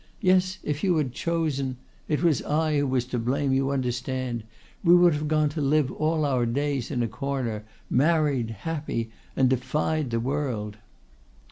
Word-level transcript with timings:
Yes, 0.19 0.57
if 0.63 0.83
you 0.83 0.97
had 0.97 1.11
chosen'—it 1.13 2.23
was 2.23 2.41
I 2.41 2.79
who 2.79 2.87
was 2.87 3.05
to 3.05 3.19
blame, 3.19 3.53
you 3.53 3.69
understand—'we 3.69 4.95
would 4.95 5.13
have 5.13 5.27
gone 5.27 5.49
to 5.49 5.61
live 5.61 5.91
all 5.91 6.25
our 6.25 6.47
days 6.47 6.89
in 6.89 7.03
a 7.03 7.07
corner, 7.07 7.65
married, 7.87 8.49
happy, 8.49 9.11
and 9.35 9.47
defied 9.47 10.09
the 10.09 10.19
world. 10.19 10.77